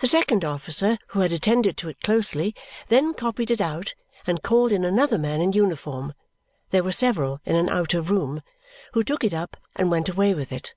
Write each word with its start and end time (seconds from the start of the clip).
The 0.00 0.06
second 0.06 0.44
officer, 0.44 0.98
who 1.12 1.20
had 1.20 1.32
attended 1.32 1.78
to 1.78 1.88
it 1.88 2.02
closely, 2.02 2.54
then 2.88 3.14
copied 3.14 3.50
it 3.50 3.62
out 3.62 3.94
and 4.26 4.42
called 4.42 4.70
in 4.70 4.84
another 4.84 5.16
man 5.16 5.40
in 5.40 5.54
uniform 5.54 6.12
(there 6.68 6.82
were 6.84 6.92
several 6.92 7.40
in 7.46 7.56
an 7.56 7.70
outer 7.70 8.02
room), 8.02 8.42
who 8.92 9.02
took 9.02 9.24
it 9.24 9.32
up 9.32 9.56
and 9.74 9.90
went 9.90 10.10
away 10.10 10.34
with 10.34 10.52
it. 10.52 10.74